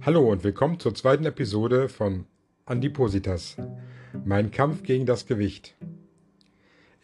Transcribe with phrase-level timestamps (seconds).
[0.00, 2.24] Hallo und willkommen zur zweiten Episode von
[2.66, 3.56] Andipositas,
[4.24, 5.74] mein Kampf gegen das Gewicht.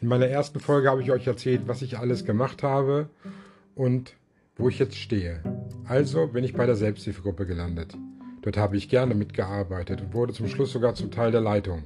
[0.00, 3.10] In meiner ersten Folge habe ich euch erzählt, was ich alles gemacht habe
[3.74, 4.14] und
[4.56, 5.42] wo ich jetzt stehe.
[5.86, 7.96] Also bin ich bei der Selbsthilfegruppe gelandet.
[8.42, 11.84] Dort habe ich gerne mitgearbeitet und wurde zum Schluss sogar zum Teil der Leitung.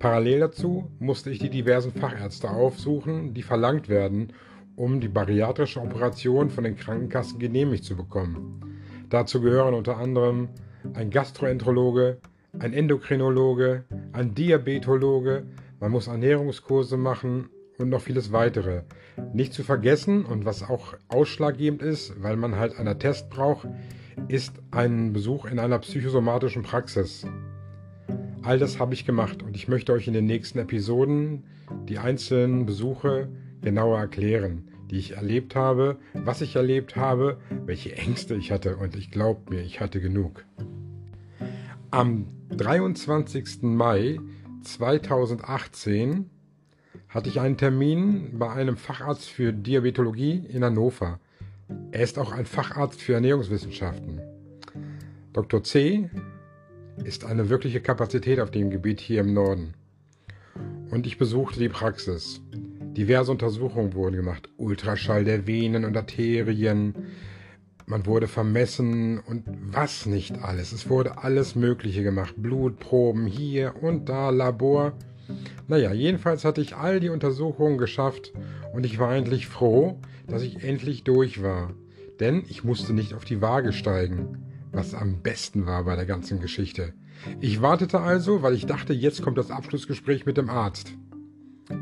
[0.00, 4.32] Parallel dazu musste ich die diversen Fachärzte aufsuchen, die verlangt werden,
[4.74, 8.71] um die bariatrische Operation von den Krankenkassen genehmigt zu bekommen.
[9.12, 10.48] Dazu gehören unter anderem
[10.94, 12.16] ein Gastroenterologe,
[12.58, 15.42] ein Endokrinologe, ein Diabetologe,
[15.80, 18.84] man muss Ernährungskurse machen und noch vieles weitere.
[19.34, 23.68] Nicht zu vergessen und was auch ausschlaggebend ist, weil man halt einen Test braucht,
[24.28, 27.26] ist ein Besuch in einer psychosomatischen Praxis.
[28.40, 31.44] All das habe ich gemacht und ich möchte euch in den nächsten Episoden
[31.86, 33.28] die einzelnen Besuche
[33.60, 38.94] genauer erklären, die ich erlebt habe, was ich erlebt habe, welche Ängste ich hatte und
[38.94, 40.44] ich glaube mir, ich hatte genug.
[41.90, 43.62] Am 23.
[43.62, 44.20] Mai
[44.62, 46.28] 2018
[47.08, 51.18] hatte ich einen Termin bei einem Facharzt für Diabetologie in Hannover.
[51.90, 54.20] Er ist auch ein Facharzt für Ernährungswissenschaften.
[55.32, 55.64] Dr.
[55.64, 56.10] C
[57.02, 59.72] ist eine wirkliche Kapazität auf dem Gebiet hier im Norden.
[60.90, 62.42] Und ich besuchte die Praxis.
[62.96, 64.48] Diverse Untersuchungen wurden gemacht.
[64.56, 66.94] Ultraschall der Venen und Arterien.
[67.86, 70.72] Man wurde vermessen und was nicht alles.
[70.72, 72.34] Es wurde alles Mögliche gemacht.
[72.36, 74.92] Blutproben hier und da, Labor.
[75.68, 78.32] Naja, jedenfalls hatte ich all die Untersuchungen geschafft
[78.72, 81.70] und ich war eigentlich froh, dass ich endlich durch war.
[82.20, 86.40] Denn ich musste nicht auf die Waage steigen was am besten war bei der ganzen
[86.40, 86.94] Geschichte.
[87.40, 90.92] Ich wartete also, weil ich dachte, jetzt kommt das Abschlussgespräch mit dem Arzt.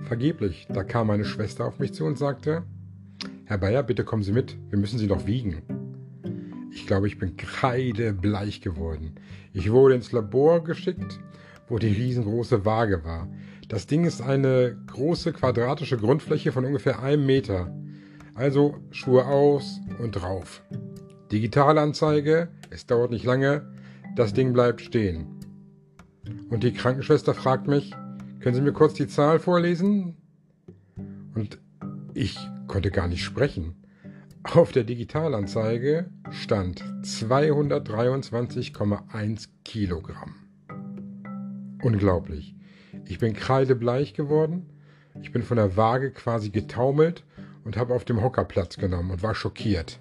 [0.05, 2.65] Vergeblich, da kam meine Schwester auf mich zu und sagte,
[3.45, 5.63] Herr Bayer, bitte kommen Sie mit, wir müssen Sie noch wiegen.
[6.73, 9.17] Ich glaube, ich bin kreidebleich geworden.
[9.53, 11.21] Ich wurde ins Labor geschickt,
[11.69, 13.29] wo die riesengroße Waage war.
[13.69, 17.73] Das Ding ist eine große quadratische Grundfläche von ungefähr einem Meter.
[18.35, 20.63] Also Schuhe aus und drauf.
[21.31, 23.71] Digitalanzeige, es dauert nicht lange,
[24.17, 25.27] das Ding bleibt stehen.
[26.49, 27.95] Und die Krankenschwester fragt mich,
[28.41, 30.17] können Sie mir kurz die Zahl vorlesen?
[31.35, 31.59] Und
[32.15, 33.77] ich konnte gar nicht sprechen.
[34.43, 40.37] Auf der Digitalanzeige stand 223,1 Kilogramm.
[41.83, 42.55] Unglaublich.
[43.05, 44.71] Ich bin kreidebleich geworden.
[45.21, 47.25] Ich bin von der Waage quasi getaumelt
[47.65, 50.01] und habe auf dem Hocker Platz genommen und war schockiert.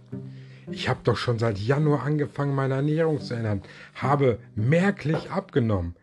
[0.72, 3.64] Ich habe doch schon seit Januar angefangen, meine Ernährung zu ändern,
[3.96, 5.96] habe merklich abgenommen.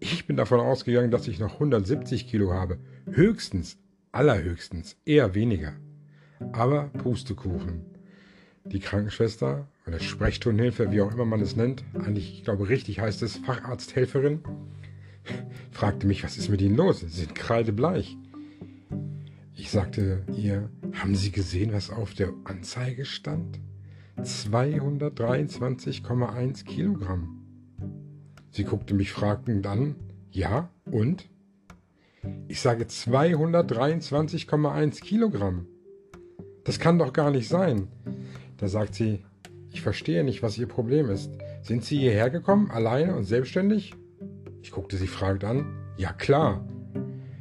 [0.00, 2.78] Ich bin davon ausgegangen, dass ich noch 170 Kilo habe.
[3.10, 3.78] Höchstens,
[4.12, 5.72] allerhöchstens, eher weniger.
[6.52, 7.82] Aber Pustekuchen.
[8.64, 13.22] Die Krankenschwester oder Sprechstundenhilfe, wie auch immer man es nennt, eigentlich, ich glaube, richtig heißt
[13.22, 14.40] es Facharzthelferin,
[15.70, 17.00] fragte mich, was ist mit Ihnen los?
[17.00, 18.18] Sie sind kreidebleich.
[19.54, 23.58] Ich sagte ihr, haben Sie gesehen, was auf der Anzeige stand?
[24.18, 27.37] 223,1 Kilogramm.
[28.50, 29.96] Sie guckte mich fragend an.
[30.30, 31.28] Ja, und?
[32.48, 35.66] Ich sage 223,1 Kilogramm.
[36.64, 37.88] Das kann doch gar nicht sein.
[38.56, 39.24] Da sagt sie,
[39.70, 41.30] ich verstehe nicht, was Ihr Problem ist.
[41.62, 43.94] Sind Sie hierher gekommen, alleine und selbstständig?
[44.62, 45.66] Ich guckte sie fragend an.
[45.96, 46.66] Ja, klar.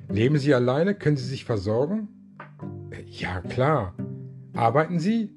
[0.09, 0.95] Leben Sie alleine?
[0.95, 2.09] Können Sie sich versorgen?
[3.05, 3.95] Ja, klar.
[4.53, 5.33] Arbeiten Sie?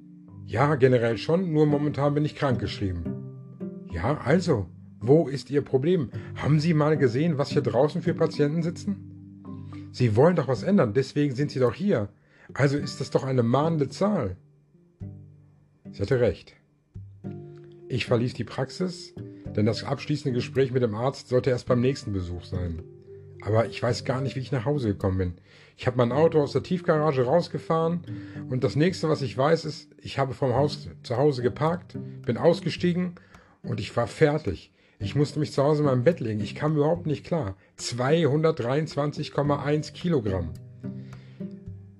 [0.46, 3.04] Ja, generell schon, nur momentan bin ich krankgeschrieben.
[3.92, 4.66] Ja, also,
[5.00, 6.10] wo ist Ihr Problem?
[6.36, 9.88] Haben Sie mal gesehen, was hier draußen für Patienten sitzen?
[9.92, 12.08] Sie wollen doch was ändern, deswegen sind Sie doch hier.
[12.52, 14.36] Also ist das doch eine mahnende Zahl.
[15.90, 16.54] Sie hatte recht.
[17.88, 19.14] Ich verließ die Praxis,
[19.56, 22.82] denn das abschließende Gespräch mit dem Arzt sollte erst beim nächsten Besuch sein.
[23.42, 25.34] Aber ich weiß gar nicht, wie ich nach Hause gekommen bin.
[25.76, 28.02] Ich habe mein Auto aus der Tiefgarage rausgefahren
[28.50, 32.36] und das nächste, was ich weiß, ist, ich habe vom Haus zu Hause geparkt, bin
[32.36, 33.14] ausgestiegen
[33.62, 34.72] und ich war fertig.
[35.02, 36.40] Ich musste mich zu Hause in meinem Bett legen.
[36.40, 37.56] Ich kam überhaupt nicht klar.
[37.78, 40.50] 223,1 Kilogramm.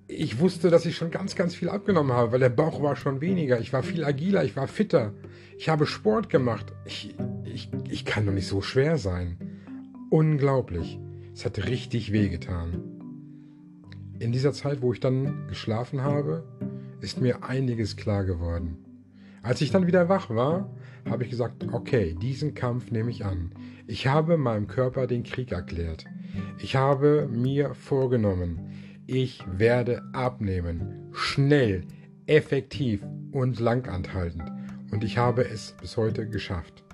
[0.07, 3.23] Ich wusste, dass ich schon ganz, ganz viel abgenommen habe, weil der Bauch war schon
[3.23, 3.59] weniger.
[3.59, 5.15] Ich war viel agiler, ich war fitter.
[5.57, 6.75] Ich habe Sport gemacht.
[6.85, 7.15] Ich,
[7.45, 9.39] ich, ich kann doch nicht so schwer sein.
[10.11, 10.99] Unglaublich.
[11.33, 12.83] Es hat richtig wehgetan.
[14.19, 16.45] In dieser Zeit, wo ich dann geschlafen habe,
[17.01, 18.77] ist mir einiges klar geworden.
[19.43, 20.71] Als ich dann wieder wach war,
[21.09, 23.53] habe ich gesagt, okay, diesen Kampf nehme ich an.
[23.87, 26.05] Ich habe meinem Körper den Krieg erklärt.
[26.59, 28.61] Ich habe mir vorgenommen,
[29.07, 31.09] ich werde abnehmen.
[31.13, 31.83] Schnell,
[32.27, 34.53] effektiv und langanhaltend.
[34.93, 36.85] Und ich habe es bis heute geschafft.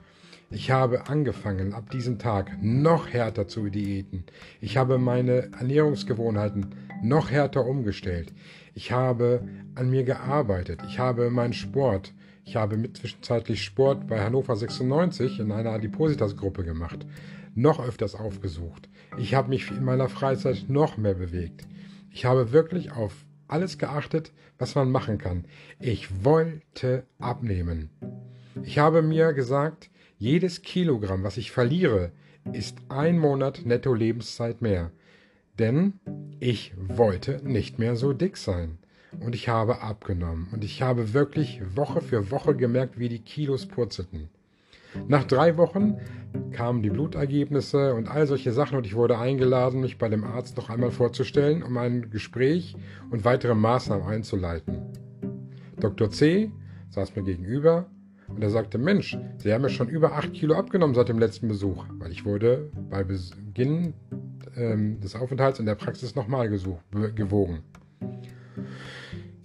[0.49, 4.25] Ich habe angefangen, ab diesem Tag noch härter zu diäten.
[4.61, 6.67] Ich habe meine Ernährungsgewohnheiten
[7.03, 8.33] noch härter umgestellt.
[8.75, 9.43] Ich habe
[9.75, 10.83] an mir gearbeitet.
[10.87, 12.15] Ich habe meinen Sport.
[12.47, 17.05] Ich habe mit zwischenzeitlich Sport bei Hannover 96 in einer Adipositas-Gruppe gemacht.
[17.57, 18.89] Noch öfters aufgesucht.
[19.19, 21.67] Ich habe mich in meiner Freizeit noch mehr bewegt.
[22.13, 23.13] Ich habe wirklich auf
[23.49, 25.45] alles geachtet, was man machen kann.
[25.81, 27.91] Ich wollte abnehmen.
[28.63, 32.13] Ich habe mir gesagt, jedes Kilogramm, was ich verliere,
[32.53, 34.93] ist ein Monat netto Lebenszeit mehr.
[35.59, 35.95] Denn
[36.39, 38.79] ich wollte nicht mehr so dick sein.
[39.21, 40.49] Und ich habe abgenommen.
[40.53, 44.29] Und ich habe wirklich Woche für Woche gemerkt, wie die Kilos purzelten.
[45.09, 45.99] Nach drei Wochen
[46.53, 50.57] kamen die Blutergebnisse und all solche Sachen und ich wurde eingeladen, mich bei dem Arzt
[50.57, 52.77] noch einmal vorzustellen, um ein Gespräch
[53.11, 54.83] und weitere Maßnahmen einzuleiten.
[55.79, 56.11] Dr.
[56.11, 56.51] C
[56.91, 57.87] saß mir gegenüber
[58.29, 61.49] und er sagte, Mensch, Sie haben ja schon über 8 Kilo abgenommen seit dem letzten
[61.49, 63.95] Besuch, weil ich wurde bei Beginn
[64.57, 67.61] ähm, des Aufenthalts in der Praxis nochmal gewogen.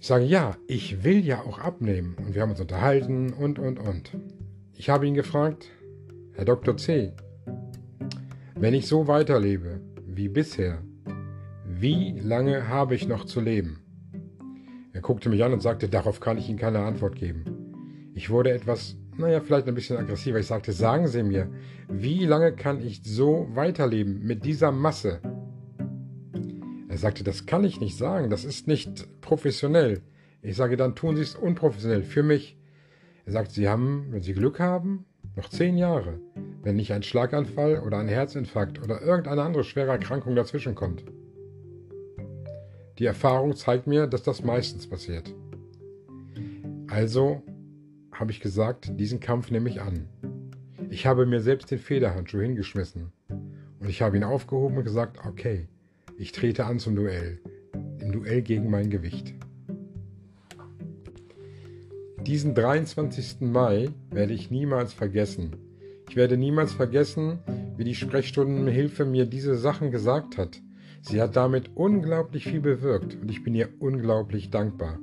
[0.02, 2.16] Ich sage, ja, ich will ja auch abnehmen.
[2.18, 4.10] Und wir haben uns unterhalten und, und, und.
[4.76, 5.70] Ich habe ihn gefragt,
[6.32, 6.76] Herr Dr.
[6.76, 7.12] C.,
[8.56, 10.82] wenn ich so weiterlebe wie bisher,
[11.64, 13.84] wie lange habe ich noch zu leben?
[14.92, 18.10] Er guckte mich an und sagte, darauf kann ich Ihnen keine Antwort geben.
[18.12, 20.40] Ich wurde etwas, naja, vielleicht ein bisschen aggressiver.
[20.40, 21.48] Ich sagte, sagen Sie mir,
[21.88, 25.20] wie lange kann ich so weiterleben mit dieser Masse?
[27.02, 30.02] Sagte, das kann ich nicht sagen, das ist nicht professionell.
[30.40, 32.56] Ich sage, dann tun Sie es unprofessionell für mich.
[33.26, 35.04] Er sagt, Sie haben, wenn Sie Glück haben,
[35.34, 36.20] noch zehn Jahre,
[36.62, 41.04] wenn nicht ein Schlaganfall oder ein Herzinfarkt oder irgendeine andere schwere Erkrankung dazwischen kommt.
[43.00, 45.34] Die Erfahrung zeigt mir, dass das meistens passiert.
[46.86, 47.42] Also
[48.12, 50.08] habe ich gesagt, diesen Kampf nehme ich an.
[50.88, 55.66] Ich habe mir selbst den Federhandschuh hingeschmissen und ich habe ihn aufgehoben und gesagt, okay,
[56.18, 57.40] ich trete an zum Duell,
[58.00, 59.34] im Duell gegen mein Gewicht.
[62.26, 63.40] Diesen 23.
[63.40, 65.56] Mai werde ich niemals vergessen.
[66.08, 67.38] Ich werde niemals vergessen,
[67.76, 70.60] wie die Sprechstundenhilfe mir diese Sachen gesagt hat.
[71.00, 75.00] Sie hat damit unglaublich viel bewirkt und ich bin ihr unglaublich dankbar.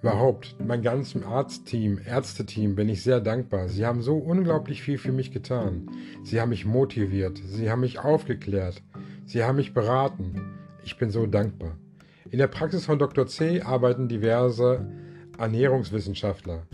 [0.00, 3.68] Überhaupt, mein ganzes Arztteam, Ärzteteam bin ich sehr dankbar.
[3.68, 5.90] Sie haben so unglaublich viel für mich getan.
[6.24, 8.82] Sie haben mich motiviert, sie haben mich aufgeklärt,
[9.32, 10.58] sie haben mich beraten.
[10.84, 11.78] Ich bin so dankbar.
[12.30, 13.26] In der Praxis von Dr.
[13.26, 14.86] C arbeiten diverse
[15.38, 16.66] Ernährungswissenschaftler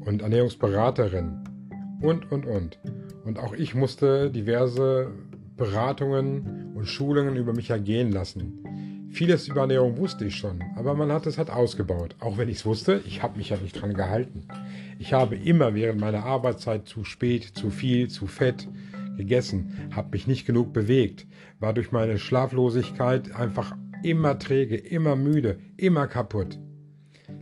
[0.00, 2.80] und Ernährungsberaterinnen und, und, und.
[3.24, 5.12] Und auch ich musste diverse
[5.56, 9.08] Beratungen und Schulungen über mich ergehen lassen.
[9.12, 12.16] Vieles über Ernährung wusste ich schon, aber man hat es halt ausgebaut.
[12.18, 14.48] Auch wenn ich es wusste, ich habe mich ja nicht dran gehalten.
[14.98, 18.68] Ich habe immer während meiner Arbeitszeit zu spät, zu viel, zu fett
[19.20, 21.26] gegessen, habe mich nicht genug bewegt,
[21.58, 26.58] war durch meine Schlaflosigkeit einfach immer träge, immer müde, immer kaputt.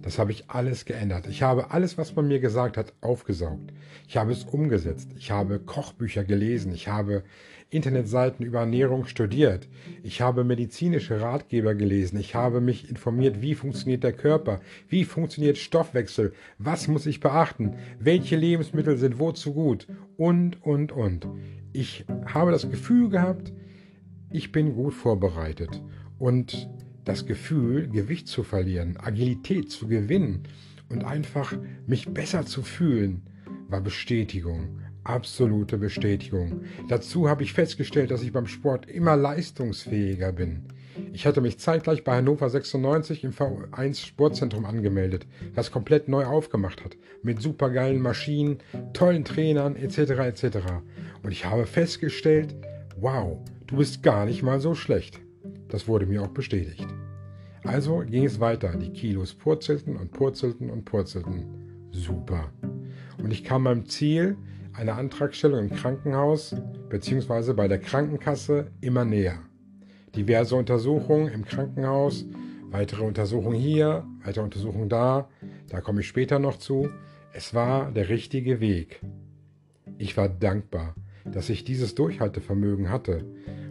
[0.02, 1.26] Das habe ich alles geändert.
[1.28, 3.72] Ich habe alles, was man mir gesagt hat, aufgesaugt.
[4.06, 5.10] Ich habe es umgesetzt.
[5.18, 6.72] Ich habe Kochbücher gelesen.
[6.72, 7.24] Ich habe
[7.70, 9.68] Internetseiten über Ernährung studiert.
[10.02, 12.18] Ich habe medizinische Ratgeber gelesen.
[12.18, 17.74] Ich habe mich informiert, wie funktioniert der Körper, wie funktioniert Stoffwechsel, was muss ich beachten,
[17.98, 19.86] welche Lebensmittel sind wozu gut
[20.16, 21.26] und, und, und.
[21.72, 23.52] Ich habe das Gefühl gehabt,
[24.30, 25.82] ich bin gut vorbereitet
[26.18, 26.68] und
[27.04, 30.44] das Gefühl, Gewicht zu verlieren, Agilität zu gewinnen
[30.88, 31.56] und einfach
[31.86, 33.22] mich besser zu fühlen,
[33.68, 36.62] war Bestätigung, absolute Bestätigung.
[36.88, 40.64] Dazu habe ich festgestellt, dass ich beim Sport immer leistungsfähiger bin.
[41.12, 46.84] Ich hatte mich zeitgleich bei Hannover 96 im V1 Sportzentrum angemeldet, das komplett neu aufgemacht
[46.84, 48.58] hat, mit supergeilen Maschinen,
[48.92, 49.98] tollen Trainern etc.
[49.98, 50.58] etc.
[51.22, 52.54] Und ich habe festgestellt,
[53.00, 55.20] wow, du bist gar nicht mal so schlecht.
[55.68, 56.86] Das wurde mir auch bestätigt.
[57.64, 58.76] Also ging es weiter.
[58.76, 61.88] Die Kilos purzelten und purzelten und purzelten.
[61.90, 62.52] Super.
[63.22, 64.36] Und ich kam meinem Ziel,
[64.72, 66.54] einer Antragstellung im Krankenhaus
[66.88, 67.52] bzw.
[67.52, 69.40] bei der Krankenkasse immer näher.
[70.14, 72.26] Diverse Untersuchungen im Krankenhaus,
[72.70, 75.28] weitere Untersuchungen hier, weitere Untersuchungen da,
[75.68, 76.88] da komme ich später noch zu.
[77.32, 79.00] Es war der richtige Weg.
[79.98, 80.94] Ich war dankbar,
[81.32, 83.24] dass ich dieses Durchhaltevermögen hatte.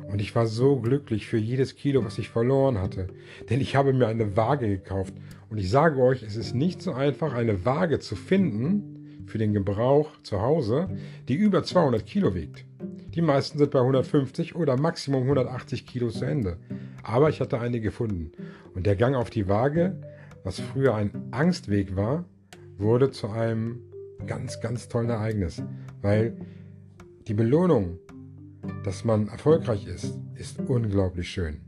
[0.07, 3.07] Und ich war so glücklich für jedes Kilo, was ich verloren hatte.
[3.49, 5.13] Denn ich habe mir eine Waage gekauft.
[5.49, 8.97] Und ich sage euch, es ist nicht so einfach, eine Waage zu finden,
[9.27, 10.89] für den Gebrauch zu Hause,
[11.27, 12.65] die über 200 Kilo wiegt.
[13.13, 16.57] Die meisten sind bei 150 oder Maximum 180 Kilo zu Ende.
[17.03, 18.31] Aber ich hatte eine gefunden.
[18.73, 20.01] Und der Gang auf die Waage,
[20.43, 22.25] was früher ein Angstweg war,
[22.77, 23.81] wurde zu einem
[24.25, 25.61] ganz, ganz tollen Ereignis,
[26.01, 26.37] weil
[27.27, 27.99] die Belohnung,
[28.85, 31.59] dass man erfolgreich ist, ist unglaublich schön.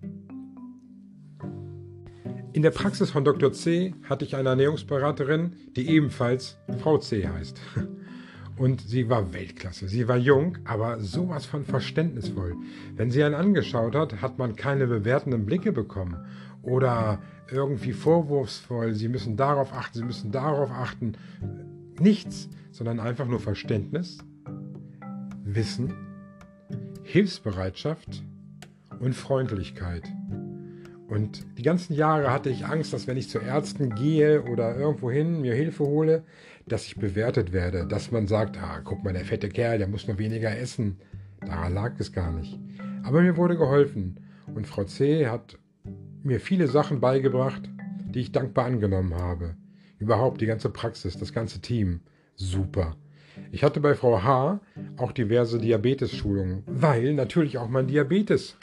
[2.53, 3.51] In der Praxis von Dr.
[3.51, 7.59] C hatte ich eine Ernährungsberaterin, die ebenfalls Frau C heißt.
[8.57, 9.87] Und sie war Weltklasse.
[9.87, 12.55] Sie war jung, aber sowas von verständnisvoll.
[12.95, 16.17] Wenn sie einen angeschaut hat, hat man keine bewertenden Blicke bekommen
[16.61, 21.13] oder irgendwie vorwurfsvoll, sie müssen darauf achten, sie müssen darauf achten.
[21.99, 24.19] Nichts, sondern einfach nur Verständnis,
[25.55, 25.93] Wissen,
[27.03, 28.23] Hilfsbereitschaft
[28.99, 30.03] und Freundlichkeit.
[31.07, 35.09] Und die ganzen Jahre hatte ich Angst, dass wenn ich zu Ärzten gehe oder irgendwo
[35.09, 36.23] hin mir Hilfe hole,
[36.67, 40.07] dass ich bewertet werde, dass man sagt, ah, guck mal, der fette Kerl, der muss
[40.07, 40.99] nur weniger essen.
[41.41, 42.59] Daran lag es gar nicht.
[43.01, 44.19] Aber mir wurde geholfen
[44.53, 45.27] und Frau C.
[45.27, 45.57] hat
[46.21, 47.67] mir viele Sachen beigebracht,
[48.05, 49.55] die ich dankbar angenommen habe.
[49.97, 52.01] Überhaupt die ganze Praxis, das ganze Team.
[52.35, 52.95] Super.
[53.51, 54.59] Ich hatte bei Frau H.
[54.97, 58.57] auch diverse Diabetes-Schulungen, weil natürlich auch mein Diabetes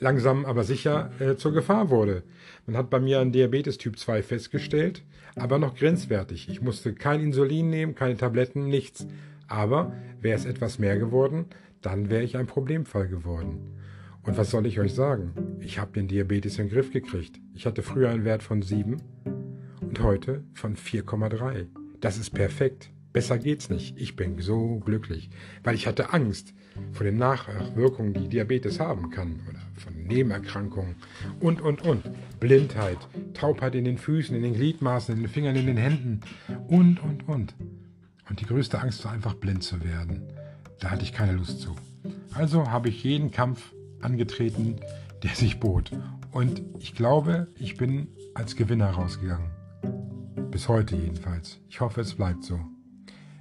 [0.00, 2.22] langsam aber sicher äh, zur Gefahr wurde.
[2.66, 5.02] Man hat bei mir einen Diabetes Typ 2 festgestellt,
[5.36, 6.48] aber noch grenzwertig.
[6.48, 9.06] Ich musste kein Insulin nehmen, keine Tabletten, nichts.
[9.46, 11.46] Aber wäre es etwas mehr geworden,
[11.82, 13.76] dann wäre ich ein Problemfall geworden.
[14.22, 15.32] Und was soll ich euch sagen?
[15.60, 17.40] Ich habe den Diabetes in den Griff gekriegt.
[17.54, 18.98] Ich hatte früher einen Wert von 7
[19.80, 21.66] und heute von 4,3.
[22.00, 22.90] Das ist perfekt.
[23.12, 23.98] Besser geht's nicht.
[23.98, 25.30] Ich bin so glücklich,
[25.64, 26.54] weil ich hatte Angst
[26.92, 30.94] vor den Nachwirkungen, die Diabetes haben kann oder von Nebenerkrankungen
[31.40, 32.04] und, und, und.
[32.38, 32.98] Blindheit,
[33.34, 36.20] Taubheit in den Füßen, in den Gliedmaßen, in den Fingern, in den Händen
[36.68, 37.54] und, und, und.
[38.28, 40.22] Und die größte Angst war einfach blind zu werden.
[40.78, 41.74] Da hatte ich keine Lust zu.
[42.32, 44.76] Also habe ich jeden Kampf angetreten,
[45.24, 45.90] der sich bot.
[46.30, 49.50] Und ich glaube, ich bin als Gewinner rausgegangen.
[50.50, 51.58] Bis heute jedenfalls.
[51.68, 52.60] Ich hoffe, es bleibt so.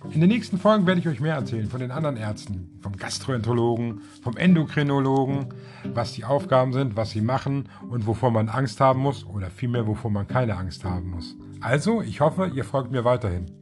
[0.05, 4.01] In den nächsten Folgen werde ich euch mehr erzählen von den anderen Ärzten, vom Gastroenterologen,
[4.23, 5.47] vom Endokrinologen,
[5.93, 9.85] was die Aufgaben sind, was sie machen und wovor man Angst haben muss oder vielmehr
[9.87, 11.35] wovor man keine Angst haben muss.
[11.59, 13.58] Also, ich hoffe, ihr folgt mir weiterhin.